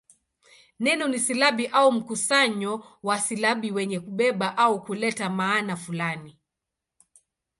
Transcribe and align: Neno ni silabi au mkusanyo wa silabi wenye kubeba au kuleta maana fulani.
Neno 0.85 1.07
ni 1.07 1.19
silabi 1.19 1.67
au 1.67 1.91
mkusanyo 1.91 2.83
wa 3.03 3.19
silabi 3.19 3.71
wenye 3.71 3.99
kubeba 3.99 4.57
au 4.57 4.83
kuleta 4.83 5.29
maana 5.29 5.75
fulani. 5.75 6.39